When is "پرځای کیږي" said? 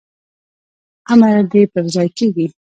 1.73-2.45